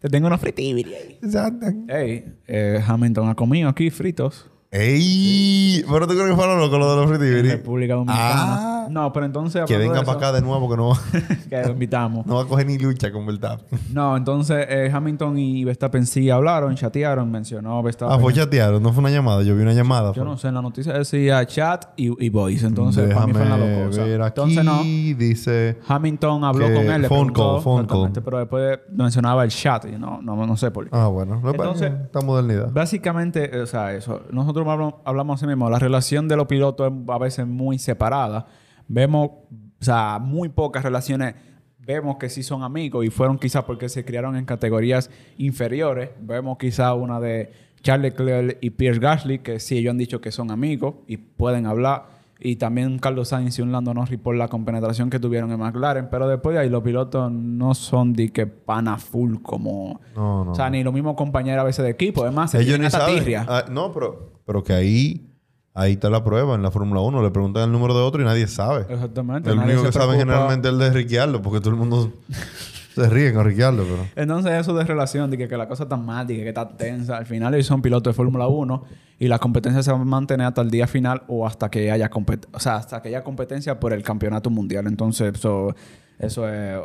Te 0.00 0.08
tengo 0.10 0.26
unos 0.26 0.40
fritibiri 0.40 0.94
ahí. 0.94 1.18
Exacto. 1.22 1.66
Ey, 1.88 2.36
eh, 2.46 2.82
Hamilton 2.86 3.28
ha 3.30 3.34
comido 3.34 3.68
aquí 3.70 3.90
fritos 3.90 4.50
¡Ey! 4.76 5.84
¿Pero 5.88 6.04
tú 6.08 6.14
crees 6.14 6.30
que 6.30 6.34
fueron 6.34 6.58
locos 6.58 6.80
los 6.80 6.90
de 6.90 6.96
los 6.96 7.04
en 7.04 7.16
fritibri? 7.16 7.50
República 7.50 7.94
Dominicana. 7.94 8.73
No, 8.88 9.12
pero 9.12 9.26
entonces... 9.26 9.64
Que 9.66 9.76
venga 9.76 10.00
de 10.00 10.04
para 10.04 10.18
acá 10.18 10.32
de 10.32 10.42
nuevo 10.42 10.68
que 10.70 10.76
no, 10.76 10.88
va- 10.90 10.98
Que 11.48 11.62
lo 11.62 11.70
invitamos. 11.72 12.26
no 12.26 12.36
va 12.36 12.42
a 12.42 12.46
coger 12.46 12.66
ni 12.66 12.78
lucha 12.78 13.10
con 13.12 13.26
verdad. 13.26 13.60
No, 13.92 14.16
entonces 14.16 14.66
eh, 14.68 14.90
Hamilton 14.92 15.38
y 15.38 15.64
Verstappen 15.64 16.06
sí 16.06 16.30
hablaron, 16.30 16.74
chatearon, 16.74 17.30
mencionó 17.30 17.82
Verstappen. 17.82 18.16
Ah, 18.16 18.20
fue 18.20 18.32
chatearon, 18.32 18.82
no 18.82 18.92
fue 18.92 19.00
una 19.00 19.10
llamada. 19.10 19.42
Yo 19.42 19.54
vi 19.56 19.62
una 19.62 19.72
llamada. 19.72 20.08
Yo 20.08 20.22
fue. 20.22 20.24
no 20.24 20.36
sé, 20.36 20.48
en 20.48 20.54
la 20.54 20.62
noticia 20.62 20.92
decía 20.92 21.44
chat 21.46 21.86
y, 21.96 22.24
y 22.24 22.28
voice. 22.30 22.66
Entonces, 22.66 23.12
para 23.12 23.26
mí 23.26 23.32
fue 23.32 23.42
una 23.42 23.56
Déjame 23.56 23.80
locosa. 23.80 24.04
ver 24.04 24.22
aquí. 24.22 24.40
Entonces, 24.40 24.64
no. 24.64 24.82
Dice... 25.18 25.78
Hamilton 25.86 26.44
habló 26.44 26.66
con 26.66 26.84
él, 26.90 27.02
le 27.02 27.08
phone 27.08 27.32
preguntó 27.32 27.54
call, 27.54 27.62
phone 27.62 27.86
call. 27.86 28.22
pero 28.24 28.38
después 28.38 28.78
mencionaba 28.90 29.44
el 29.44 29.50
chat 29.50 29.86
y 29.86 29.92
no, 29.98 30.20
no, 30.22 30.46
no 30.46 30.56
sé 30.56 30.70
por 30.70 30.84
qué. 30.84 30.90
Ah, 30.92 31.06
bueno. 31.08 31.40
No, 31.42 31.50
Entonces-. 31.50 31.92
Esta 32.04 32.20
modernidad. 32.20 32.70
Básicamente, 32.72 33.56
eh, 33.56 33.60
o 33.62 33.66
sea, 33.66 33.92
eso. 33.92 34.22
Nosotros 34.30 34.66
hablamos, 34.66 34.94
hablamos 35.04 35.40
así 35.40 35.46
mismo. 35.46 35.68
La 35.70 35.78
relación 35.78 36.28
de 36.28 36.36
los 36.36 36.46
pilotos 36.46 36.92
es 36.92 37.08
a 37.08 37.18
veces 37.18 37.46
muy 37.46 37.78
separada. 37.78 38.46
Vemos, 38.88 39.30
o 39.30 39.84
sea, 39.84 40.18
muy 40.20 40.48
pocas 40.48 40.82
relaciones. 40.82 41.34
Vemos 41.78 42.16
que 42.16 42.28
sí 42.28 42.42
son 42.42 42.62
amigos 42.62 43.04
y 43.04 43.10
fueron 43.10 43.38
quizás 43.38 43.64
porque 43.64 43.88
se 43.88 44.04
criaron 44.04 44.36
en 44.36 44.44
categorías 44.44 45.10
inferiores. 45.36 46.10
Vemos 46.20 46.56
quizás 46.58 46.94
una 46.96 47.20
de 47.20 47.52
Charles 47.82 48.12
Leclerc 48.12 48.58
y 48.62 48.70
Pierre 48.70 48.98
Gasly, 48.98 49.40
que 49.40 49.60
sí, 49.60 49.76
ellos 49.76 49.90
han 49.90 49.98
dicho 49.98 50.20
que 50.20 50.32
son 50.32 50.50
amigos 50.50 50.94
y 51.06 51.18
pueden 51.18 51.66
hablar. 51.66 52.14
Y 52.40 52.56
también 52.56 52.98
Carlos 52.98 53.28
Sainz 53.28 53.58
y 53.58 53.62
un 53.62 53.72
Lando 53.72 53.94
Norris 53.94 54.18
por 54.18 54.34
la 54.34 54.48
compenetración 54.48 55.08
que 55.08 55.18
tuvieron 55.20 55.52
en 55.52 55.60
McLaren. 55.60 56.08
Pero 56.10 56.28
después 56.28 56.54
de 56.54 56.62
ahí 56.62 56.68
los 56.68 56.82
pilotos 56.82 57.30
no 57.30 57.74
son 57.74 58.12
de 58.12 58.30
que 58.30 58.46
pana 58.46 58.98
full 58.98 59.36
como... 59.42 60.00
No, 60.16 60.44
no. 60.44 60.52
O 60.52 60.54
sea, 60.54 60.68
ni 60.68 60.82
los 60.82 60.92
mismos 60.92 61.14
compañeros 61.14 61.60
a 61.62 61.64
veces 61.64 61.84
de 61.84 61.90
equipo. 61.90 62.22
Además, 62.22 62.50
se 62.50 62.60
Ellos 62.60 62.78
ni 62.78 62.90
saben. 62.90 63.44
Ah, 63.46 63.64
no, 63.70 63.92
pero, 63.92 64.32
pero 64.44 64.62
que 64.62 64.72
ahí, 64.72 65.33
ahí 65.74 65.92
está 65.92 66.08
la 66.08 66.24
prueba 66.24 66.54
en 66.54 66.62
la 66.62 66.70
Fórmula 66.70 67.00
1. 67.00 67.22
Le 67.22 67.30
preguntan 67.30 67.64
el 67.64 67.72
número 67.72 67.94
de 67.94 68.00
otro 68.00 68.22
y 68.22 68.24
nadie 68.24 68.46
sabe. 68.46 68.86
Exactamente. 68.88 69.50
El 69.50 69.58
único 69.58 69.82
que 69.82 69.92
sabe 69.92 70.16
generalmente 70.16 70.68
es 70.68 70.74
el 70.74 70.80
de 70.80 70.90
Ricciardo, 70.90 71.42
porque 71.42 71.60
todo 71.60 71.70
el 71.70 71.76
mundo. 71.76 72.12
Se 72.94 73.10
ríen 73.10 73.34
con 73.34 73.44
Ricciardo, 73.44 73.82
pero... 73.82 74.06
Entonces 74.14 74.52
eso 74.52 74.72
de 74.72 74.84
relación, 74.84 75.28
de 75.28 75.36
que, 75.36 75.48
que 75.48 75.56
la 75.56 75.66
cosa 75.66 75.82
está 75.82 75.96
mal, 75.96 76.28
de 76.28 76.36
que, 76.36 76.42
que 76.44 76.48
está 76.50 76.68
tensa, 76.68 77.16
al 77.16 77.26
final 77.26 77.52
ellos 77.52 77.66
son 77.66 77.82
pilotos 77.82 78.12
de 78.12 78.16
Fórmula 78.16 78.46
1 78.46 78.84
y 79.18 79.26
la 79.26 79.40
competencia 79.40 79.82
se 79.82 79.90
va 79.90 79.98
a 79.98 80.04
mantener 80.04 80.46
hasta 80.46 80.60
el 80.60 80.70
día 80.70 80.86
final 80.86 81.24
o 81.26 81.44
hasta 81.44 81.68
que 81.72 81.90
haya 81.90 82.08
competencia, 82.08 82.56
o 82.56 82.60
sea, 82.60 82.76
hasta 82.76 83.02
que 83.02 83.08
haya 83.08 83.24
competencia 83.24 83.80
por 83.80 83.92
el 83.92 84.04
campeonato 84.04 84.48
mundial. 84.48 84.86
Entonces 84.86 85.34
eso, 85.34 85.74
eso 86.20 86.48
es 86.48 86.78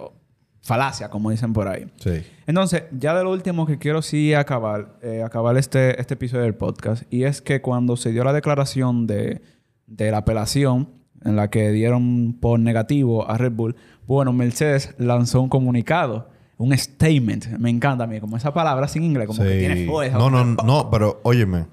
falacia, 0.61 1.09
como 1.09 1.31
dicen 1.31 1.53
por 1.53 1.67
ahí. 1.67 1.87
Sí. 1.97 2.21
Entonces, 2.47 2.83
ya 2.91 3.13
de 3.15 3.23
lo 3.23 3.31
último 3.31 3.65
que 3.65 3.77
quiero 3.77 4.01
sí 4.01 4.33
acabar, 4.33 4.97
eh, 5.01 5.23
acabar 5.23 5.57
este, 5.57 5.99
este 5.99 6.15
episodio 6.15 6.43
del 6.43 6.55
podcast, 6.55 7.03
y 7.11 7.23
es 7.23 7.41
que 7.41 7.61
cuando 7.61 7.95
se 7.97 8.11
dio 8.11 8.23
la 8.23 8.33
declaración 8.33 9.07
de, 9.07 9.41
de 9.87 10.11
la 10.11 10.17
apelación, 10.19 10.89
en 11.25 11.35
la 11.35 11.49
que 11.49 11.71
dieron 11.71 12.37
por 12.39 12.59
negativo 12.59 13.29
a 13.29 13.37
Red 13.37 13.51
Bull, 13.51 13.75
bueno, 14.07 14.31
Mercedes 14.31 14.95
lanzó 14.97 15.41
un 15.41 15.49
comunicado, 15.49 16.29
un 16.57 16.77
statement. 16.77 17.57
Me 17.57 17.69
encanta 17.69 18.05
a 18.05 18.07
mí, 18.07 18.19
como 18.19 18.37
esa 18.37 18.53
palabra 18.53 18.87
sin 18.87 19.03
inglés, 19.03 19.27
como 19.27 19.43
que 19.43 19.59
tiene 19.59 19.85
fuerza. 19.85 20.17
No, 20.17 20.29
no, 20.29 20.55
como- 20.55 20.67
no, 20.83 20.89
pero 20.89 21.19
óyeme. 21.23 21.65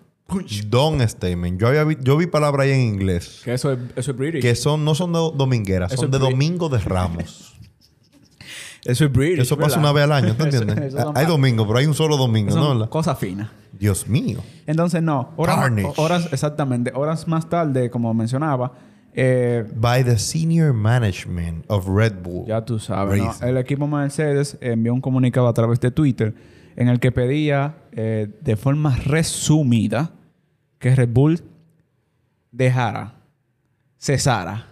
Don't 0.66 1.00
statement. 1.02 1.60
Yo, 1.60 1.68
había 1.68 1.84
vi, 1.84 1.96
yo 2.02 2.16
vi 2.16 2.26
palabra 2.26 2.64
ahí 2.64 2.72
en 2.72 2.80
inglés 2.80 3.42
Que 3.44 3.54
eso 3.54 3.70
es, 3.72 3.78
eso 3.94 4.10
es 4.10 4.16
British. 4.16 4.42
que 4.42 4.56
son, 4.56 4.84
no 4.84 4.96
son 4.96 5.12
de 5.12 5.20
domingueras, 5.20 5.92
Eso 5.92 6.02
son 6.02 6.10
de 6.10 6.18
domingo 6.18 6.68
de 6.68 6.78
ramos. 6.78 7.52
Eso 8.86 9.04
es 9.04 9.12
British. 9.12 9.40
Eso 9.40 9.56
pasa 9.56 9.76
¿verdad? 9.76 9.90
una 9.90 9.92
vez 9.92 10.04
al 10.04 10.12
año, 10.12 10.36
¿te 10.36 10.42
entiendes? 10.44 10.94
eso 10.94 11.12
hay 11.14 11.26
domingo, 11.26 11.66
pero 11.66 11.78
hay 11.78 11.86
un 11.86 11.94
solo 11.94 12.16
domingo, 12.16 12.52
son 12.52 12.60
¿no? 12.60 12.68
¿Verdad? 12.70 12.88
Cosas 12.88 13.18
finas. 13.18 13.50
Dios 13.72 14.08
mío. 14.08 14.40
Entonces, 14.66 15.02
no. 15.02 15.32
Horas, 15.36 15.56
Carnage. 15.56 15.92
horas, 15.96 16.28
exactamente. 16.32 16.92
Horas 16.94 17.28
más 17.28 17.48
tarde, 17.48 17.90
como 17.90 18.12
mencionaba, 18.14 18.72
eh, 19.18 19.64
By 19.74 20.04
the 20.04 20.18
senior 20.18 20.74
management 20.74 21.64
of 21.68 21.88
Red 21.88 22.22
Bull. 22.22 22.46
Ya 22.46 22.62
tú 22.64 22.78
sabes. 22.78 23.40
El 23.40 23.56
equipo 23.56 23.86
Mercedes 23.86 24.58
envió 24.60 24.92
un 24.92 25.00
comunicado 25.00 25.48
a 25.48 25.54
través 25.54 25.80
de 25.80 25.90
Twitter 25.90 26.34
en 26.76 26.88
el 26.88 27.00
que 27.00 27.10
pedía 27.12 27.76
eh, 27.92 28.28
de 28.42 28.56
forma 28.56 28.94
resumida 28.94 30.10
que 30.78 30.94
Red 30.94 31.08
Bull 31.08 31.42
dejara, 32.52 33.14
cesara, 33.98 34.66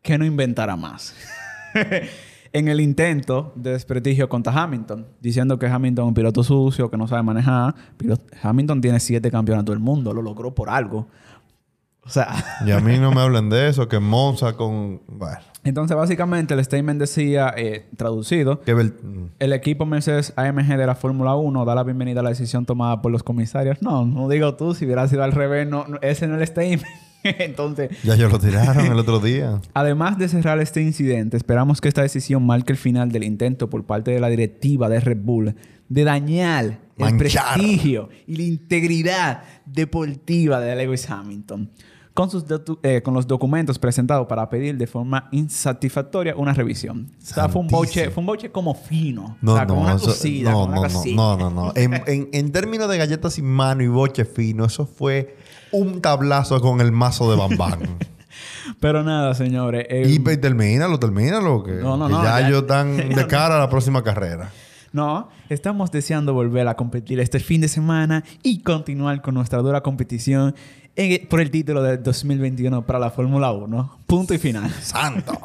que 0.00 0.16
no 0.16 0.24
inventara 0.24 0.74
más. 0.76 1.14
en 2.52 2.68
el 2.68 2.80
intento 2.80 3.52
de 3.56 3.72
desprestigio 3.72 4.28
contra 4.28 4.52
Hamilton, 4.62 5.06
diciendo 5.20 5.58
que 5.58 5.66
Hamilton 5.66 6.04
es 6.04 6.08
un 6.08 6.14
piloto 6.14 6.42
sucio, 6.42 6.90
que 6.90 6.96
no 6.96 7.08
sabe 7.08 7.22
manejar. 7.22 7.74
Pilo- 7.98 8.18
Hamilton 8.42 8.80
tiene 8.80 9.00
siete 9.00 9.30
campeonatos 9.30 9.74
del 9.74 9.82
mundo, 9.82 10.12
lo 10.12 10.20
logró 10.22 10.54
por 10.54 10.68
algo. 10.68 11.08
O 12.04 12.10
sea, 12.10 12.34
Y 12.66 12.72
a 12.72 12.80
mí 12.80 12.98
no 12.98 13.12
me 13.12 13.20
hablen 13.20 13.48
de 13.48 13.68
eso, 13.68 13.86
que 13.88 14.00
Monza 14.00 14.54
con... 14.54 15.00
Bueno, 15.06 15.38
entonces 15.62 15.96
básicamente 15.96 16.52
el 16.52 16.64
statement 16.64 16.98
decía, 16.98 17.54
eh, 17.56 17.88
traducido, 17.96 18.60
que 18.60 18.74
Bel- 18.74 19.30
El 19.38 19.52
equipo 19.52 19.86
Mercedes 19.86 20.32
AMG 20.36 20.76
de 20.76 20.86
la 20.86 20.96
Fórmula 20.96 21.36
1 21.36 21.64
da 21.64 21.74
la 21.76 21.84
bienvenida 21.84 22.18
a 22.18 22.22
la 22.24 22.30
decisión 22.30 22.66
tomada 22.66 23.00
por 23.02 23.12
los 23.12 23.22
comisarios. 23.22 23.80
No, 23.82 24.04
no 24.04 24.28
digo 24.28 24.56
tú, 24.56 24.74
si 24.74 24.84
hubiera 24.84 25.06
sido 25.06 25.22
al 25.22 25.30
revés, 25.30 25.68
no, 25.68 25.86
no- 25.86 25.98
ese 26.02 26.26
no 26.26 26.34
es 26.34 26.40
el 26.40 26.46
statement. 26.48 26.82
Entonces, 27.38 27.90
Ya 28.02 28.14
ellos 28.14 28.32
lo 28.32 28.38
tiraron 28.38 28.86
el 28.86 28.98
otro 28.98 29.18
día. 29.20 29.60
además 29.74 30.18
de 30.18 30.28
cerrar 30.28 30.58
este 30.60 30.82
incidente, 30.82 31.36
esperamos 31.36 31.80
que 31.80 31.88
esta 31.88 32.02
decisión 32.02 32.44
marque 32.44 32.72
el 32.72 32.78
final 32.78 33.10
del 33.12 33.24
intento 33.24 33.68
por 33.70 33.84
parte 33.84 34.10
de 34.10 34.20
la 34.20 34.28
directiva 34.28 34.88
de 34.88 35.00
Red 35.00 35.18
Bull 35.22 35.54
de 35.88 36.04
dañar 36.04 36.64
el 36.64 36.78
Manchar. 36.96 37.18
prestigio 37.54 38.08
y 38.26 38.36
la 38.36 38.42
integridad 38.44 39.42
deportiva 39.66 40.60
de 40.60 40.74
Lewis 40.76 41.08
Hamilton. 41.10 41.70
Con, 42.14 42.30
sus 42.30 42.44
eh, 42.82 43.00
con 43.02 43.14
los 43.14 43.26
documentos 43.26 43.78
presentados 43.78 44.26
para 44.26 44.50
pedir 44.50 44.76
de 44.76 44.86
forma 44.86 45.30
insatisfactoria 45.32 46.34
una 46.36 46.52
revisión. 46.52 47.10
O 47.18 47.24
sea, 47.24 47.48
fue 47.48 47.62
un 47.62 47.68
boche, 47.68 48.10
fue 48.10 48.20
un 48.20 48.26
boche 48.26 48.50
como 48.52 48.74
fino. 48.74 49.38
No, 49.40 49.54
o 49.54 49.56
sea, 49.56 49.66
como 49.66 49.80
no, 49.80 49.86
una 49.86 49.96
eso- 49.96 50.06
cosita, 50.08 50.50
no, 50.50 50.60
como 50.60 50.66
una 50.66 50.74
no, 50.76 50.82
no, 50.88 50.92
cosita. 50.94 51.16
no, 51.16 51.36
no, 51.38 51.50
no. 51.50 51.72
En, 51.74 51.94
en- 52.06 52.28
en 52.32 52.52
términos 52.52 52.90
de 52.90 52.98
galletas 52.98 53.32
sin 53.32 53.46
mano 53.46 53.82
y 53.82 53.88
boche 53.88 54.26
fino, 54.26 54.66
eso 54.66 54.84
fue 54.84 55.36
un 55.72 56.00
tablazo 56.00 56.60
con 56.60 56.80
el 56.80 56.92
mazo 56.92 57.30
de 57.30 57.36
bambán. 57.36 57.80
Pero 58.80 59.02
nada, 59.02 59.34
señores. 59.34 59.86
eh, 59.90 60.04
y 60.08 60.18
pues, 60.18 60.40
termínalo, 60.40 60.98
termínalo, 60.98 61.62
que, 61.64 61.72
No, 61.72 61.96
no, 61.96 62.06
que 62.06 62.12
no, 62.12 62.22
ya, 62.24 62.40
ya- 62.40 62.48
ellos 62.48 62.62
están 62.62 62.96
de 62.96 63.26
cara 63.26 63.56
a 63.56 63.58
la 63.58 63.68
próxima 63.68 64.02
carrera. 64.02 64.50
No, 64.92 65.28
estamos 65.48 65.90
deseando 65.90 66.34
volver 66.34 66.68
a 66.68 66.74
competir 66.76 67.18
este 67.20 67.40
fin 67.40 67.60
de 67.62 67.68
semana 67.68 68.24
y 68.42 68.62
continuar 68.62 69.22
con 69.22 69.34
nuestra 69.34 69.58
dura 69.60 69.80
competición 69.82 70.54
en- 70.96 71.26
por 71.28 71.40
el 71.40 71.50
título 71.50 71.82
de 71.82 71.96
2021 71.98 72.84
para 72.86 72.98
la 72.98 73.10
Fórmula 73.10 73.52
1. 73.52 73.98
Punto 74.06 74.34
y 74.34 74.38
final. 74.38 74.70
¡Santo! 74.82 75.38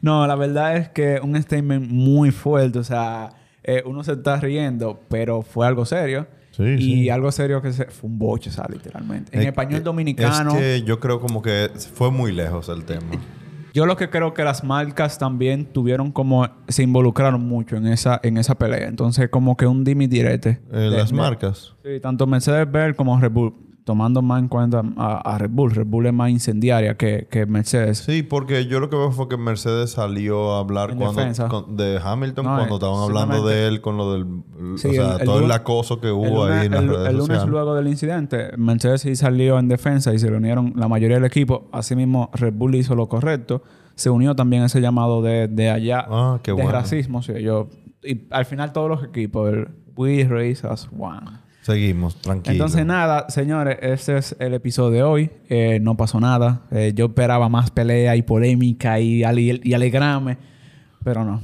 No, 0.00 0.26
la 0.26 0.34
verdad 0.36 0.76
es 0.76 0.88
que 0.90 1.20
un 1.22 1.40
statement 1.40 1.90
muy 1.90 2.30
fuerte. 2.30 2.78
O 2.78 2.84
sea, 2.84 3.30
eh, 3.64 3.82
uno 3.84 4.02
se 4.04 4.12
está 4.12 4.36
riendo, 4.36 5.00
pero 5.08 5.42
fue 5.42 5.66
algo 5.66 5.84
serio. 5.84 6.26
Sí, 6.58 6.64
y 6.64 6.78
sí. 7.04 7.08
algo 7.10 7.32
serio 7.32 7.62
que 7.62 7.72
se, 7.72 7.86
fue 7.86 8.10
un 8.10 8.18
boche, 8.18 8.50
o 8.50 8.72
literalmente. 8.72 9.34
En 9.34 9.40
Es- 9.42 9.46
español 9.48 9.78
es- 9.78 9.84
dominicano. 9.84 10.50
Es 10.50 10.56
que 10.58 10.82
yo 10.82 11.00
creo 11.00 11.20
como 11.20 11.40
que 11.40 11.70
fue 11.94 12.10
muy 12.10 12.32
lejos 12.32 12.68
el 12.68 12.84
tema. 12.84 13.06
Yo 13.74 13.86
lo 13.86 13.96
que 13.96 14.10
creo 14.10 14.34
que 14.34 14.42
las 14.42 14.64
marcas 14.64 15.18
también 15.18 15.66
tuvieron 15.66 16.10
como... 16.10 16.48
Se 16.68 16.82
involucraron 16.82 17.46
mucho 17.46 17.76
en 17.76 17.86
esa, 17.86 18.18
en 18.24 18.36
esa 18.38 18.56
pelea. 18.56 18.88
Entonces, 18.88 19.28
como 19.28 19.56
que 19.56 19.66
un 19.66 19.84
dimi 19.84 20.06
direte. 20.08 20.60
Eh, 20.72 20.88
las 20.90 21.12
marcas. 21.12 21.74
Sí, 21.84 22.00
tanto 22.00 22.26
Mercedes-Benz 22.26 22.96
como 22.96 23.20
Red 23.20 23.30
Bull. 23.30 23.54
Tomando 23.88 24.20
más 24.20 24.42
en 24.42 24.48
cuenta 24.48 24.82
a, 24.98 25.16
a 25.34 25.38
Red 25.38 25.48
Bull. 25.50 25.70
Red 25.70 25.86
Bull 25.86 26.04
es 26.04 26.12
más 26.12 26.28
incendiaria 26.28 26.98
que, 26.98 27.26
que 27.30 27.46
Mercedes. 27.46 27.96
Sí, 28.00 28.22
porque 28.22 28.66
yo 28.66 28.80
lo 28.80 28.90
que 28.90 28.96
veo 28.96 29.10
fue 29.12 29.28
que 29.28 29.38
Mercedes 29.38 29.92
salió 29.92 30.52
a 30.56 30.58
hablar 30.58 30.94
cuando, 30.94 31.22
con- 31.48 31.74
de 31.78 31.98
Hamilton 32.04 32.44
No, 32.44 32.56
cuando 32.56 32.74
estaban 32.74 33.02
hablando 33.02 33.46
de 33.46 33.66
él 33.66 33.80
con 33.80 33.96
lo 33.96 34.12
del... 34.12 34.26
Sí, 34.76 34.88
o 34.88 34.92
sea, 34.92 35.14
el- 35.14 35.20
el 35.22 35.26
todo 35.26 35.42
el 35.42 35.50
acoso 35.52 36.02
que 36.02 36.08
El 36.08 36.12
hubo 36.12 36.44
lunes, 36.44 36.58
ahí 36.60 36.66
en 36.66 36.72
las 36.72 36.82
el- 36.82 36.88
redes 36.90 37.06
el 37.08 37.12
lunes 37.14 37.26
sociales. 37.28 37.48
luego 37.48 37.74
del 37.74 37.88
incidente, 37.88 38.50
Mercedes 38.58 39.00
sí 39.00 39.16
salió 39.16 39.58
en 39.58 39.68
defensa 39.68 40.12
y 40.12 40.18
se 40.18 40.28
reunieron 40.28 40.74
la 40.76 40.86
mayoría 40.86 41.16
del 41.16 41.24
equipo. 41.24 41.70
Asimismo, 41.72 42.28
Red 42.34 42.52
Bull 42.52 42.74
hizo 42.74 42.94
lo 42.94 43.08
correcto. 43.08 43.62
Se 43.94 44.10
unió 44.10 44.36
también 44.36 44.64
a 44.64 44.66
ese 44.66 44.82
llamado 44.82 45.22
de, 45.22 45.48
de 45.48 45.70
allá 45.70 46.04
Ah, 46.10 46.40
qué 46.42 46.50
de 46.50 46.56
bueno. 46.56 46.72
racismo. 46.72 47.22
Sí, 47.22 47.32
yo, 47.40 47.68
y 48.04 48.26
al 48.30 48.44
final 48.44 48.74
todos 48.74 48.90
los 48.90 49.02
equipos, 49.02 49.48
el 49.50 49.68
We 49.96 50.24
Race 50.24 50.66
as 50.66 50.90
One. 50.96 51.47
Seguimos, 51.68 52.16
tranquilo. 52.16 52.52
Entonces, 52.52 52.86
nada, 52.86 53.28
señores, 53.28 53.76
este 53.82 54.16
es 54.16 54.34
el 54.38 54.54
episodio 54.54 54.90
de 54.90 55.02
hoy. 55.02 55.30
Eh, 55.50 55.80
no 55.82 55.98
pasó 55.98 56.18
nada. 56.18 56.62
Eh, 56.70 56.92
yo 56.94 57.06
esperaba 57.06 57.50
más 57.50 57.70
pelea 57.70 58.16
y 58.16 58.22
polémica 58.22 58.98
y, 59.00 59.22
ale- 59.22 59.60
y 59.62 59.74
pero 61.04 61.24
no. 61.26 61.42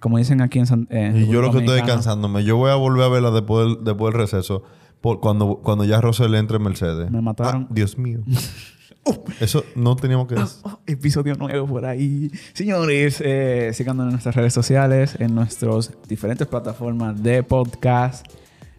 Como 0.00 0.18
dicen 0.18 0.40
aquí 0.40 0.58
en 0.58 0.66
San 0.66 0.88
en 0.90 1.16
Y 1.16 1.26
yo 1.28 1.40
lo 1.40 1.52
que 1.52 1.58
estoy 1.58 1.76
Dominicana, 1.76 1.92
cansándome. 1.94 2.42
Yo 2.42 2.56
voy 2.56 2.72
a 2.72 2.74
volver 2.74 3.04
a 3.04 3.08
verla 3.08 3.30
después 3.30 3.66
del, 3.68 3.84
después 3.84 4.12
del 4.12 4.20
receso. 4.20 4.64
Por, 5.00 5.20
cuando, 5.20 5.60
cuando 5.62 5.84
ya 5.84 6.00
Rosel 6.00 6.34
entre 6.34 6.56
en 6.56 6.64
Mercedes. 6.64 7.08
Me 7.08 7.20
mataron. 7.20 7.68
Ah, 7.70 7.72
Dios 7.72 7.96
mío. 7.96 8.18
Eso 9.40 9.64
no 9.76 9.94
teníamos 9.94 10.26
que 10.26 10.34
decir. 10.34 10.58
Oh, 10.64 10.80
episodio 10.88 11.36
nuevo 11.36 11.68
por 11.68 11.84
ahí. 11.86 12.32
Señores, 12.52 13.22
eh, 13.24 13.70
síganos 13.74 14.06
en 14.06 14.10
nuestras 14.10 14.34
redes 14.34 14.52
sociales, 14.52 15.16
en 15.20 15.36
nuestras 15.36 15.92
diferentes 16.08 16.48
plataformas 16.48 17.22
de 17.22 17.44
podcast. 17.44 18.26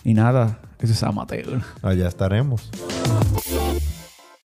Y 0.06 0.14
nada, 0.14 0.60
eso 0.84 0.94
es 0.94 1.04
amateur. 1.04 1.62
Allá 1.82 2.08
estaremos. 2.10 2.70